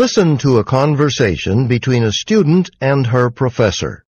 [0.00, 4.02] Listen to a conversation between a student and her professor.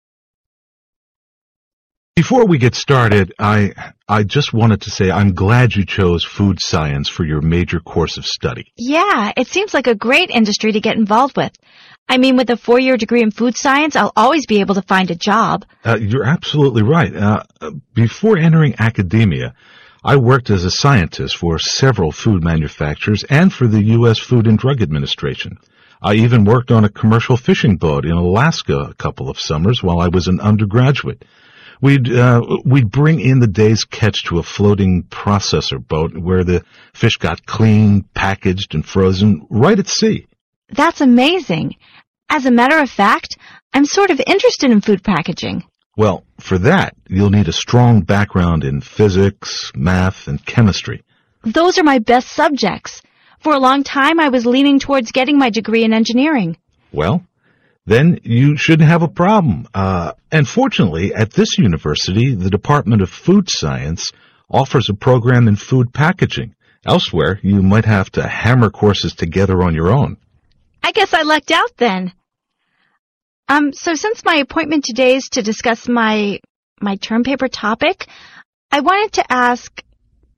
[2.15, 3.73] Before we get started, I
[4.09, 8.19] I just wanted to say I'm glad you chose food science for your major course
[8.19, 8.73] of study.
[8.77, 11.51] Yeah, it seems like a great industry to get involved with.
[12.09, 15.11] I mean, with a four-year degree in food science, I'll always be able to find
[15.11, 15.65] a job.
[15.85, 17.13] Uh, you're absolutely right.
[17.13, 17.43] Uh,
[17.95, 19.55] before entering academia,
[20.05, 24.21] I worked as a scientist for several food manufacturers and for the U.S.
[24.21, 25.59] Food and Drug Administration.
[26.03, 30.01] I even worked on a commercial fishing boat in Alaska a couple of summers while
[30.01, 31.25] I was an undergraduate.
[31.83, 36.63] We'd uh, we'd bring in the day's catch to a floating processor boat where the
[36.95, 40.27] fish got cleaned, packaged, and frozen right at sea.
[40.71, 41.77] That's amazing.
[42.29, 43.37] As a matter of fact,
[43.73, 45.65] I'm sort of interested in food packaging.
[45.97, 51.03] Well, for that, you'll need a strong background in physics, math, and chemistry.
[51.45, 53.03] Those are my best subjects.
[53.41, 56.59] For a long time, I was leaning towards getting my degree in engineering.
[56.93, 57.25] Well,
[57.87, 59.67] then you shouldn't have a problem.
[59.73, 64.13] Uh, and fortunately, at this university, the Department of Food Science
[64.51, 66.55] offers a program in food packaging.
[66.85, 70.17] Elsewhere, you might have to hammer courses together on your own.
[70.83, 72.13] I guess I lucked out then.
[73.49, 76.41] Um, so since my appointment today is to discuss my,
[76.81, 78.07] my term paper topic,
[78.71, 79.83] I wanted to ask,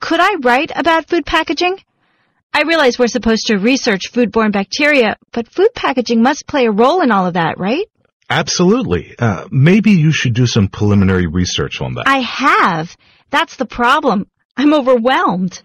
[0.01, 1.79] could I write about food packaging?
[2.55, 7.01] I realize we're supposed to research foodborne bacteria, but food packaging must play a role
[7.01, 7.87] in all of that, right?
[8.29, 9.15] Absolutely.
[9.19, 12.05] Uh, maybe you should do some preliminary research on that.
[12.07, 12.95] I have.
[13.31, 14.27] That's the problem.
[14.57, 15.63] I'm overwhelmed.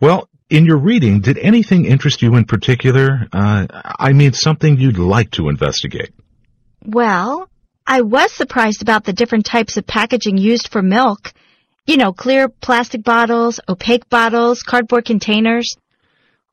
[0.00, 3.26] Well, in your reading, did anything interest you in particular?
[3.32, 6.12] Uh, I mean, something you'd like to investigate.
[6.84, 7.48] Well,
[7.86, 11.32] I was surprised about the different types of packaging used for milk.
[11.86, 15.76] You know, clear plastic bottles, opaque bottles, cardboard containers.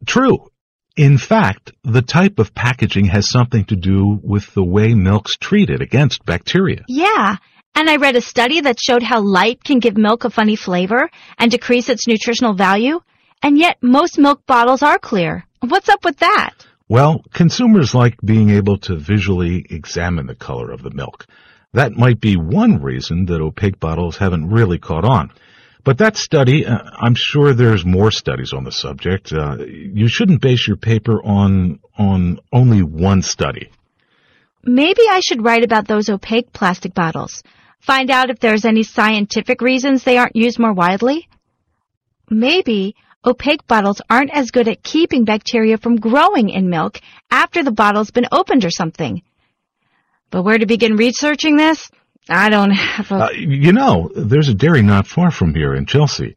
[0.05, 0.49] True.
[0.95, 5.81] In fact, the type of packaging has something to do with the way milk's treated
[5.81, 6.83] against bacteria.
[6.87, 7.37] Yeah.
[7.75, 11.09] And I read a study that showed how light can give milk a funny flavor
[11.37, 12.99] and decrease its nutritional value.
[13.43, 15.45] And yet most milk bottles are clear.
[15.59, 16.53] What's up with that?
[16.89, 21.27] Well, consumers like being able to visually examine the color of the milk.
[21.73, 25.31] That might be one reason that opaque bottles haven't really caught on.
[25.87, 29.31] But that study, uh, I'm sure there's more studies on the subject.
[29.31, 33.71] Uh, you shouldn't base your paper on on only one study.
[34.65, 37.41] Maybe I should write about those opaque plastic bottles.
[37.79, 41.29] Find out if there's any scientific reasons they aren't used more widely.
[42.29, 46.99] Maybe opaque bottles aren't as good at keeping bacteria from growing in milk
[47.31, 49.21] after the bottle's been opened or something.
[50.31, 51.89] But where to begin researching this?
[52.29, 53.15] I don't have a...
[53.15, 56.35] Uh, you know, there's a dairy not far from here in Chelsea.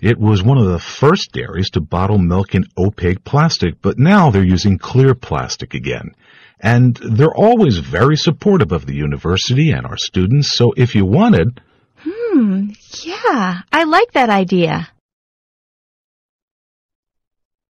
[0.00, 4.30] It was one of the first dairies to bottle milk in opaque plastic, but now
[4.30, 6.14] they're using clear plastic again.
[6.60, 11.60] And they're always very supportive of the university and our students, so if you wanted...
[12.00, 12.70] Hmm,
[13.02, 14.88] yeah, I like that idea.